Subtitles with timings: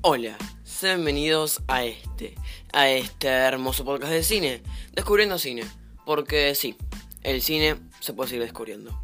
[0.00, 0.38] Hola,
[0.80, 2.36] bienvenidos a este,
[2.72, 4.62] a este hermoso podcast de cine,
[4.92, 5.64] Descubriendo Cine,
[6.06, 6.76] porque sí,
[7.24, 8.96] el cine se puede seguir descubriendo.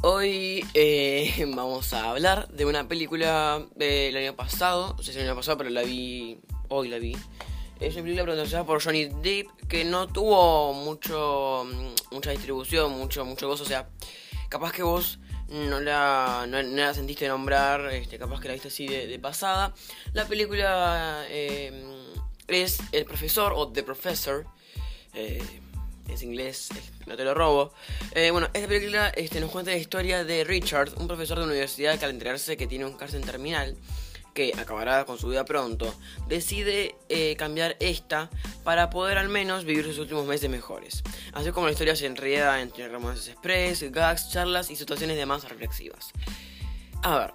[0.00, 5.26] Hoy eh, vamos a hablar de una película del año pasado, no sé si el
[5.26, 6.38] año pasado, pero la vi,
[6.68, 7.14] hoy la vi.
[7.78, 11.66] Es una película protagonizada por Johnny Depp que no tuvo mucho,
[12.10, 13.90] mucha distribución, mucho, mucho gozo, o sea,
[14.48, 15.18] capaz que vos
[15.48, 19.74] no la, no, la sentiste nombrar, este, capaz que la viste así de, pasada.
[20.12, 21.84] La película eh,
[22.48, 24.46] es El Profesor o The Professor.
[25.14, 25.42] Eh,
[26.08, 26.68] es inglés,
[27.06, 27.72] no te lo robo.
[28.12, 31.98] Eh, bueno, esta película este, nos cuenta la historia de Richard, un profesor de universidad
[31.98, 33.76] que al enterarse que tiene un cárcel terminal,
[34.36, 35.92] que acabará con su vida pronto,
[36.28, 38.28] decide eh, cambiar esta
[38.64, 41.02] para poder al menos vivir sus últimos meses mejores.
[41.32, 45.48] Así como la historia se enreda entre romances express, gags, charlas y situaciones de más
[45.48, 46.12] reflexivas.
[47.02, 47.34] A ver,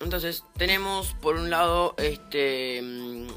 [0.00, 3.28] entonces tenemos por un lado este mm,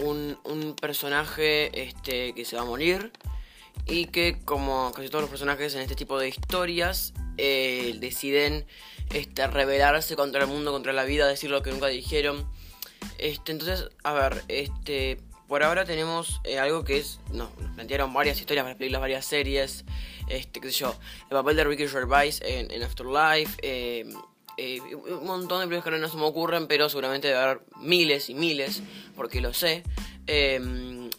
[0.00, 3.12] un, personaje este, que se va a morir
[3.86, 8.66] y que como casi todos los personajes en este tipo de historias eh, deciden
[9.10, 12.48] este, rebelarse contra el mundo, contra la vida, decir lo que nunca dijeron.
[13.18, 18.12] Este, entonces, a ver, este, por ahora tenemos eh, algo que es, no, nos plantearon
[18.12, 19.84] varias historias para películas, varias series,
[20.28, 24.06] este, qué sé yo, el papel de Ricky Gervais en, Afterlife, eh,
[24.56, 28.30] eh, un montón de películas que no se me ocurren, pero seguramente debe haber miles
[28.30, 28.82] y miles,
[29.14, 29.82] porque lo sé,
[30.26, 30.60] que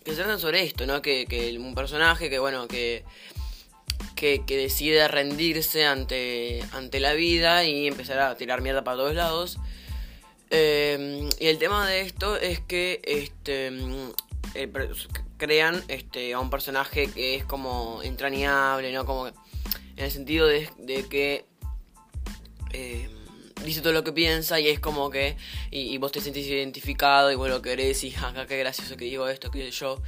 [0.05, 1.01] se tratan sobre esto, ¿no?
[1.01, 3.03] Que, que un personaje que, bueno, que
[4.15, 9.57] que, decide rendirse ante, ante la vida y empezar a tirar mierda para todos lados.
[10.49, 13.71] Eh, y el tema de esto es que este,
[15.37, 19.05] crean este, a un personaje que es como entrañable, ¿no?
[19.05, 19.33] Como en
[19.97, 20.69] el sentido de,
[21.09, 21.45] que
[22.71, 23.09] eh,
[23.63, 25.37] dice todo lo que piensa y es como que.
[25.71, 29.27] Y, vos te sentís identificado y vos lo querés y acá qué gracioso que digo
[29.27, 30.01] esto, que yo.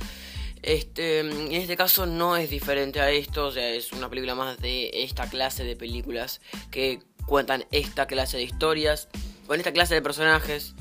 [0.62, 4.60] Este, en este caso no es diferente a esto, o sea, es una película más
[4.60, 6.42] de esta clase de películas
[6.72, 9.10] que cuentan esta clase de historias,
[9.46, 10.74] con esta clase de personajes.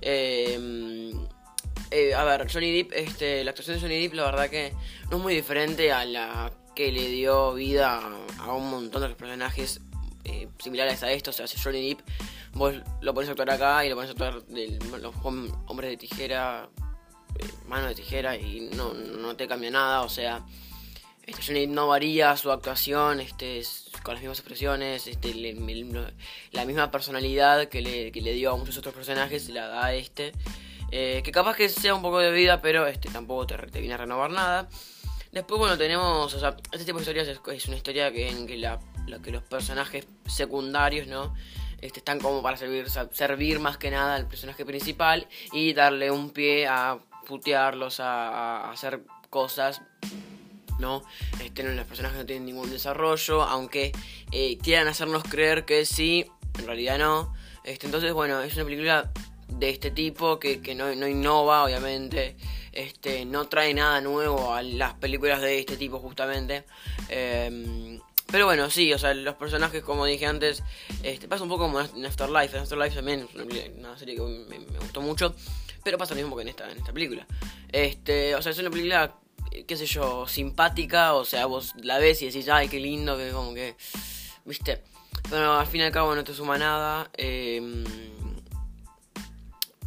[0.00, 1.12] Em,
[1.90, 4.72] eh, a ver, Johnny Depp, este, la actuación de Johnny Depp, la verdad que
[5.10, 8.00] no es muy diferente a la que le dio vida
[8.38, 9.80] a, un montón de personajes
[10.24, 11.34] eh, similares a estos.
[11.34, 12.00] O sea, si Johnny Depp,
[12.54, 15.96] vos lo pones a actuar acá y lo pones a actuar de los hombres de
[15.96, 16.68] tijera
[17.68, 20.44] mano de tijera y no, no te cambia nada, o sea,
[21.28, 23.62] este, no varía su actuación, este,
[24.02, 25.34] con las mismas expresiones, este,
[26.52, 29.94] la misma personalidad que le, que le, dio a muchos otros personajes, la da a
[29.94, 30.32] este.
[30.90, 33.98] Eh, que capaz que sea un poco de vida, pero este, tampoco te, viene a
[33.98, 34.70] renovar nada.
[35.30, 38.56] Después, bueno, tenemos, o sea, este tipo de historias es, una historia que, en que,
[38.56, 38.80] la,
[39.22, 41.34] que los personajes secundarios, ¿no?
[41.82, 46.30] Este, están como para servir, servir más que nada al personaje principal y darle un
[46.30, 49.82] pie a putearlos, a, hacer cosas
[50.78, 51.02] ¿no?
[51.42, 53.92] Este, los personajes no tienen ningún desarrollo, aunque
[54.30, 56.24] eh, quieran hacernos creer que sí,
[56.58, 57.34] en realidad no.
[57.64, 59.12] Este, entonces, bueno, es una película
[59.48, 62.36] de este tipo que, no, innova, obviamente.
[62.72, 66.64] Este, no trae nada nuevo a las películas de este tipo, justamente.
[67.08, 68.00] Em,
[68.30, 70.62] pero bueno, sí, o sea, los personajes, como dije antes,
[71.02, 72.56] este, pasa un poco como en Afterlife.
[72.56, 75.34] En Afterlife también es una, serie que me, me gustó mucho.
[75.84, 77.26] Pero pasa lo mismo que en esta, en esta película.
[77.70, 79.14] Este, o sea, es una película,
[79.52, 81.14] eh, qué sé yo, simpática.
[81.14, 83.76] O sea, vos la ves y decís, ay, qué lindo, que como que.
[84.44, 84.82] ¿Viste?
[85.30, 87.10] Pero al fin y al cabo no te suma nada.
[87.14, 87.84] Em,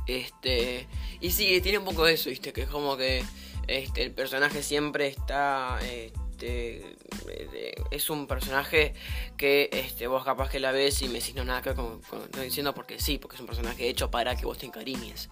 [0.08, 0.88] este.
[1.20, 2.54] Y sí, tiene un poco de eso, ¿viste?
[2.54, 3.24] Que es como que
[3.68, 5.80] este, el personaje siempre está.
[5.82, 6.96] Este,
[7.92, 8.94] es un personaje
[9.38, 12.00] que este, vos capaz que la ves y me decís no nada que como,
[12.42, 15.30] diciendo porque sí, porque es un personaje hecho para que vos te encariñes.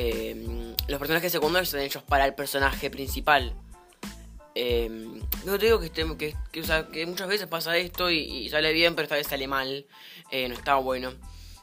[0.00, 3.52] Em, los personajes secundarios están hechos para el personaje principal.
[4.54, 4.88] Eh,
[5.44, 9.26] no te digo que, que, muchas veces pasa esto y, sale bien, pero esta vez
[9.26, 9.86] sale mal.
[10.30, 11.14] Eh, no está bueno.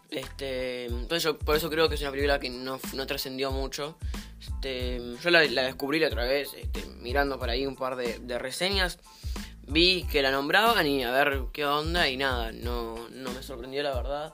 [0.10, 3.98] Este, entonces yo por eso creo que es una película que no, no trascendió mucho.
[4.42, 8.38] Este, yo la, descubrí la otra vez, este, mirando por ahí un par de, de,
[8.38, 9.00] reseñas.
[9.66, 13.82] Vi que la nombraban y a ver qué onda y nada, no, no me sorprendió
[13.82, 14.34] la verdad.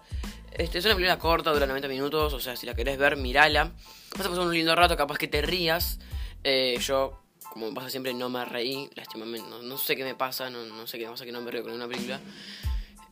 [0.52, 3.72] Este, es una película corta, dura 90 minutos, o sea, si la querés ver, mirala.
[4.18, 6.00] Vas a pasar un lindo rato, capaz que te rías.
[6.44, 7.22] Eh, yo,
[7.54, 11.06] como pasa siempre, no me reí, lástimamente, no, sé qué me pasa, no, sé qué
[11.06, 12.20] pasa que no me río con una película.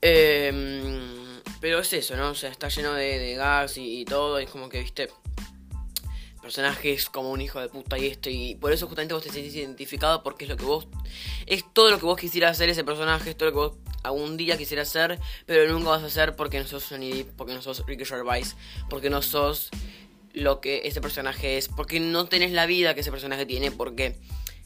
[0.01, 2.31] Em, pero es eso, ¿no?
[2.31, 5.09] O sea, está lleno de, gas y, todo, es como que, viste,
[6.41, 9.55] personajes como un hijo de puta y esto, y por eso justamente vos te sentís
[9.55, 10.87] identificado porque es lo que vos,
[11.45, 14.37] es todo lo que vos quisieras hacer ese personaje, es todo lo que vos algún
[14.37, 17.61] día quisiera ser, pero nunca vas a ser porque no sos Johnny Depp, porque no
[17.61, 18.55] sos Ricky Gervais,
[18.89, 19.69] porque no sos
[20.33, 24.15] lo que ese personaje es, porque no tenés la vida que ese personaje tiene, porque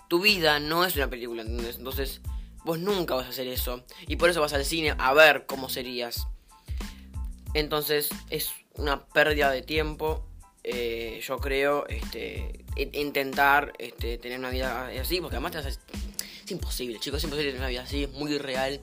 [0.07, 1.77] tu vida no es una película, ¿entendés?
[1.77, 2.21] Entonces,
[2.63, 3.83] vos nunca vas a hacer eso.
[4.07, 6.27] Y por eso vas al cine a ver cómo serías.
[7.53, 10.25] Entonces, es una pérdida de tiempo.
[10.63, 15.69] Eh, yo creo, este, intentar este, tener una vida así, porque además te vas a...
[15.69, 18.79] es imposible, chicos, es imposible tener una vida así, es muy real.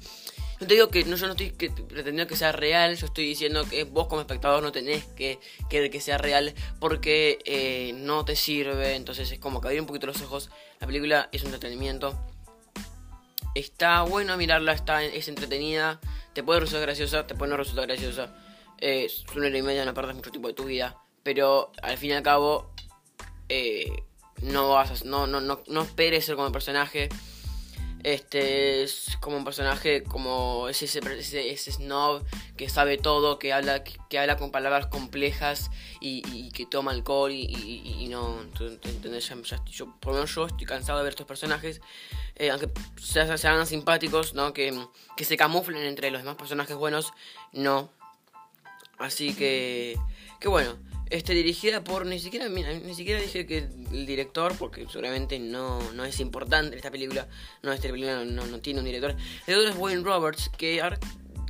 [0.61, 3.65] No te digo que no, yo no estoy pretendiendo que sea real, yo estoy diciendo
[3.65, 5.41] que vos como espectador no tenés que
[5.71, 9.87] que, que sea real porque eh, no te sirve, entonces es como que abrir un
[9.87, 10.51] poquito los ojos.
[10.79, 12.15] La película es un entretenimiento.
[13.55, 15.99] Está bueno mirarla, está, es entretenida,
[16.35, 18.37] te puede resultar graciosa, te puede no resultar graciosa.
[18.79, 22.11] es una hora y media, no perdes mucho tiempo de tu vida, pero al fin
[22.11, 22.71] y al cabo
[23.49, 24.05] eh,
[24.43, 27.09] no vas no, no, no, no esperes ser como el personaje
[28.03, 32.25] este es como un personaje como ese, ese, ese, snob
[32.57, 35.71] que sabe todo, que habla, que, habla con palabras complejas
[36.01, 38.41] y, que toma alcohol y, no,
[38.85, 39.31] ¿entendés?
[39.71, 41.81] yo, por lo menos yo estoy cansado de ver estos personajes,
[42.37, 42.71] eh, aunque
[43.01, 44.53] sean, sean simpáticos, ¿no?
[44.53, 44.77] Que,
[45.17, 47.13] que se camuflen entre los demás personajes buenos,
[47.53, 47.91] no.
[48.99, 49.97] Así que,
[50.41, 50.77] que bueno.
[51.11, 53.59] Este, dirigida por, ni siquiera, ni siquiera dije que
[53.91, 57.27] el director, porque seguramente no, no es importante esta película,
[57.65, 59.11] no, esta película no, no, tiene un director.
[59.11, 60.81] El director es Wayne Roberts, que,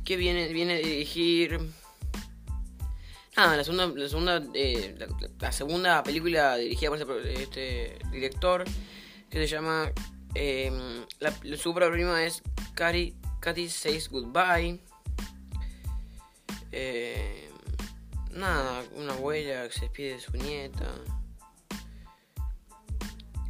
[0.03, 1.59] que viene, viene a dirigir...
[3.37, 4.95] Nada, la segunda, la segunda, eh,
[5.39, 8.65] la, segunda película dirigida por este, director,
[9.29, 9.91] que se llama...
[10.33, 10.71] Eh,
[11.19, 11.75] la, su
[12.17, 12.41] es
[12.73, 14.79] Katy, Katy Says Goodbye.
[16.71, 17.50] Eh,
[18.33, 20.85] Nada, una abuela que se despide de su nieta.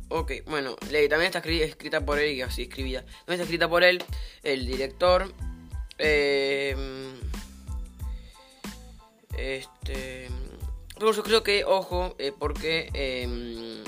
[0.09, 3.01] Ok, bueno, también está escrita por él y así escribida.
[3.01, 4.03] También está escrita por él,
[4.43, 5.33] el director.
[5.97, 6.75] Eh,
[9.37, 10.29] este.
[10.95, 13.83] Pero yo creo que, ojo, eh, porque eh,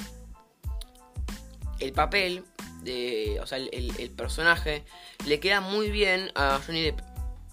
[1.80, 2.44] el papel,
[2.82, 4.84] de, o sea, el, el, personaje,
[5.26, 7.02] le queda muy bien a Johnny Depp.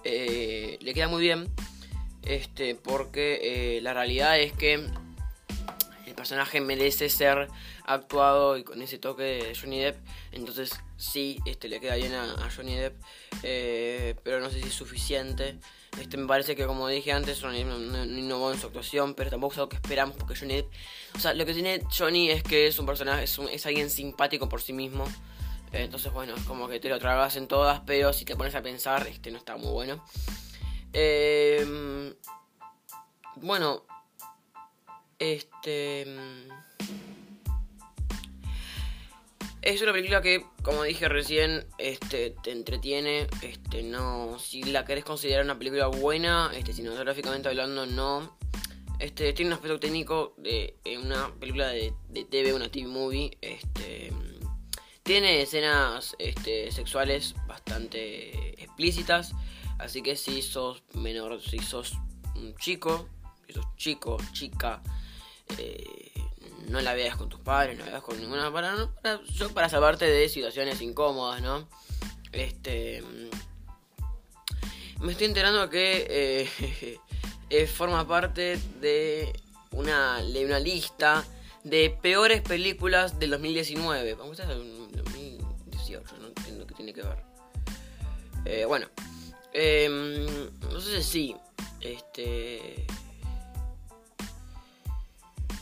[0.04, 1.52] Eh, le queda muy bien
[2.22, 7.48] este, porque eh, la realidad es que el personaje merece ser
[7.84, 9.96] actuado y con ese toque de Johnny Depp.
[10.32, 13.00] Entonces sí, este, le queda bien a, Johnny Depp.
[13.42, 15.58] Eh, pero no sé si es suficiente.
[16.00, 19.30] Este, me parece que como dije antes, Johnny Depp no, innovó en su actuación, pero
[19.30, 20.72] tampoco es algo que esperamos porque Johnny Depp...
[21.14, 24.48] O sea, lo que tiene Johnny es que es un personaje, es, es alguien simpático
[24.48, 25.04] por sí mismo.
[25.72, 28.62] Entonces, bueno, es como que te lo tragas en todas, pero si te pones a
[28.62, 30.04] pensar, este no está muy bueno.
[30.92, 32.14] Eh,
[33.36, 33.84] bueno,
[35.18, 36.06] este...
[39.62, 43.26] Es una película que, como dije recién, este, te entretiene.
[43.42, 48.38] Este, no, si la querés considerar una película buena, este, cinematográficamente hablando, no.
[48.98, 53.36] Este, tiene un aspecto técnico de una película de, de, TV, una TV movie.
[53.42, 54.10] Este,
[55.02, 59.34] tiene escenas este, sexuales bastante explícitas.
[59.80, 61.94] Así que si sos menor, si sos
[62.36, 63.08] un chico,
[63.46, 64.82] si sos chico, chica,
[65.58, 66.12] eh,
[66.68, 68.74] no la veas con tus padres, no la veas con ninguna para,
[69.54, 71.68] para, salvarte de situaciones incómodas, ¿no?
[72.32, 73.02] Este
[75.00, 76.46] me estoy enterando que
[77.50, 79.32] eh, forma parte de
[79.72, 81.24] una, de una lista
[81.64, 84.14] de peores películas del 2019.
[84.14, 87.18] Vamos a 2018, no entiendo qué tiene que ver.
[88.44, 88.86] Eh, bueno,
[89.52, 91.36] eh, no sé si.
[91.80, 92.86] Este.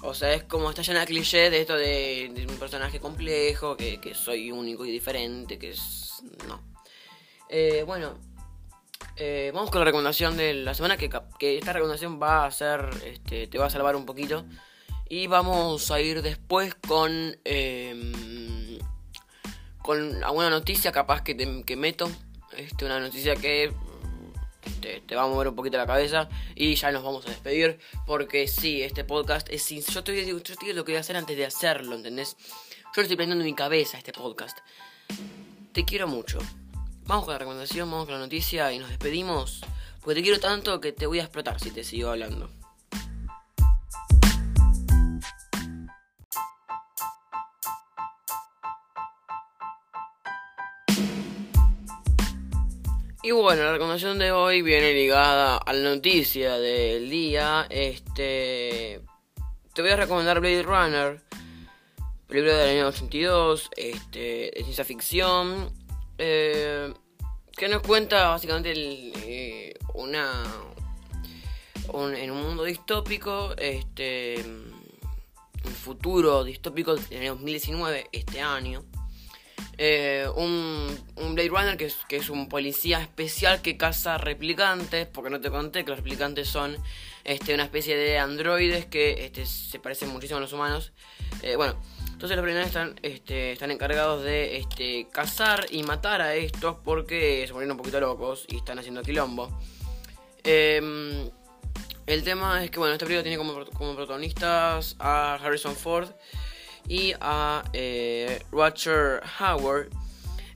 [0.03, 4.13] O sea, es como está llena de cliché de esto de, un personaje complejo, que,
[4.15, 6.23] soy único y diferente, que es.
[6.47, 6.61] No.
[7.49, 8.19] Eh, bueno,
[9.17, 12.89] eh, vamos con la recomendación de la semana, que, que, esta recomendación va a ser.
[13.05, 14.45] Este, te va a salvar un poquito.
[15.09, 17.37] Y vamos a ir después con.
[17.45, 18.79] Eh,
[19.83, 22.11] con alguna noticia capaz que, te, que meto
[22.57, 23.73] este, una noticia que
[24.81, 28.49] te, va a mover un poquito la cabeza y ya nos vamos a despedir porque
[28.49, 29.83] sí, este podcast es sin...
[29.83, 32.37] Yo te, yo te lo que voy a hacer antes de hacerlo, ¿entendés?
[32.39, 34.59] Yo lo estoy prendiendo en mi cabeza este podcast.
[35.73, 36.39] Te quiero mucho.
[37.05, 39.63] Vamos con la recomendación, vamos con la noticia y nos despedimos.
[40.01, 42.51] Porque te quiero tanto que te voy a explotar si te sigo hablando.
[53.23, 57.67] Y bueno, la recomendación de hoy viene ligada a la noticia del día.
[57.69, 59.01] Este.
[59.75, 61.21] Te voy a recomendar Blade Runner.
[62.29, 63.71] Película del año 82.
[63.77, 64.53] Este.
[64.55, 65.73] De ciencia ficción.
[66.17, 66.95] Eh,
[67.57, 70.45] que nos cuenta básicamente eh, una
[72.17, 74.45] en un mundo distópico, este
[75.65, 78.85] un futuro distópico en el 2019, este año.
[79.81, 80.99] Eh, un,
[81.35, 85.91] Blade Runner que es, un policía especial que caza replicantes, porque no te conté que
[85.91, 86.77] los replicantes son
[87.23, 90.93] este, una especie de androides que este, se parecen muchísimo a los humanos.
[91.43, 91.77] Eh, bueno,
[92.13, 94.67] entonces los Blade están, este, están encargados de
[95.13, 99.57] cazar y matar a estos porque se ponen un poquito locos y están haciendo quilombo.
[100.43, 101.31] Eh,
[102.07, 106.09] el tema es que, bueno, este película tiene como protagonistas a Harrison Ford
[106.89, 109.91] y a eh, Roger Howard.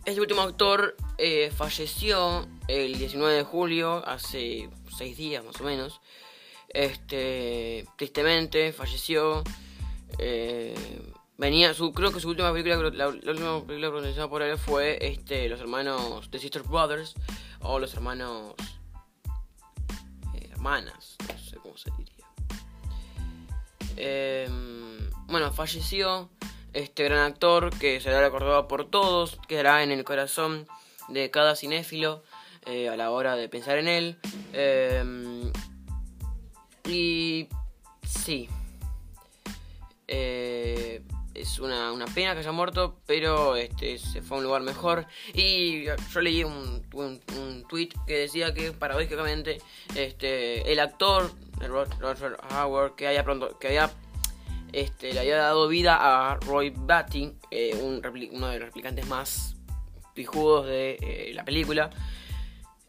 [0.05, 6.01] Este último actor eh, falleció el 19 de julio, hace seis días más o menos.
[6.69, 9.45] Este, tristemente falleció.
[10.19, 10.75] Eh,
[11.37, 15.49] venía, su, creo que su última película, la, última película protagonizada por él fue este,
[15.49, 17.15] los hermanos The Sister Brothers
[17.61, 18.55] o los hermanos
[20.63, 22.25] hermanas, no sé cómo se diría.
[23.97, 26.29] Em, bueno, falleció
[26.75, 30.67] este gran actor que será recordado por todos, quedará en el corazón
[31.09, 32.23] de cada cinéfilo
[32.67, 34.19] eh, a la hora de pensar en él.
[34.53, 35.51] Em,
[36.85, 37.49] y
[38.07, 38.51] sí.
[40.07, 45.07] Eh, es una, pena que haya muerto, pero este, se fue a un lugar mejor.
[45.33, 49.63] Y yo leí un, un, tweet que decía que paradójicamente
[49.95, 53.91] este, el actor, Roger Howard, que haya pronto, que haya
[54.73, 58.03] este, le había dado vida a Roy Batty, eh, un
[58.33, 59.57] uno de los replicantes más
[60.15, 61.91] pijudos de eh, la película.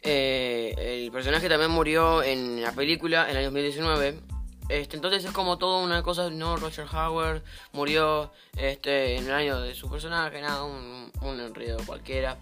[0.01, 4.33] Eh, el personaje también murió en la película en el año 2019
[4.69, 9.59] este, entonces es como toda una cosa, no, Roger Howard murió este, en el año
[9.59, 12.37] de su personaje, nada, un, un enredo cualquiera.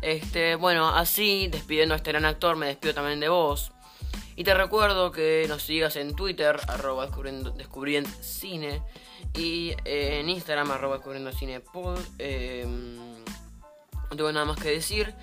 [0.00, 3.72] Este, bueno, así, despidiendo a este gran actor, me despido también de vos.
[4.36, 8.82] Y te recuerdo que nos sigas en Twitter, arroba descubriendo, cine,
[9.34, 11.98] y eh, en Instagram, arroba descubriendo cine pod.
[12.18, 12.96] Em,
[14.10, 15.14] no tengo nada más que decir.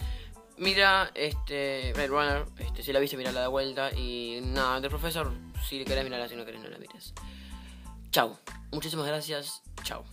[0.57, 3.91] Mira, este, Red Runner, este, si la viste, la de vuelta.
[3.93, 5.31] Y nada, del profesor,
[5.67, 7.13] si querés mirarla, si no querés, no la mires.
[8.11, 8.37] Chau.
[8.71, 9.61] Muchísimas gracias.
[9.83, 10.03] Chau.